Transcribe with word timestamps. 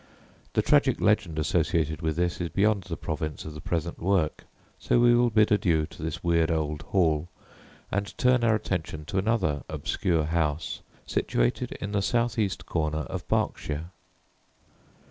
The 0.53 0.63
tragic 0.63 0.99
legend 0.99 1.37
associated 1.37 2.01
with 2.01 2.15
this 2.15 2.41
is 2.41 2.49
beyond 2.49 2.85
the 2.85 2.97
province 2.97 3.45
of 3.45 3.53
the 3.53 3.61
present 3.61 3.99
work, 3.99 4.45
so 4.79 4.99
we 4.99 5.13
will 5.13 5.29
bid 5.29 5.51
adieu 5.51 5.85
to 5.85 6.01
this 6.01 6.23
weird 6.23 6.49
old 6.49 6.81
hall, 6.81 7.29
and 7.91 8.17
turn 8.17 8.43
our 8.43 8.55
attention 8.55 9.05
to 9.05 9.19
another 9.19 9.61
obscure 9.69 10.23
house 10.23 10.81
situated 11.05 11.73
in 11.73 11.91
the 11.91 12.01
south 12.01 12.39
east 12.39 12.65
corner 12.65 13.01
of 13.11 13.27
Berkshire. 13.27 13.91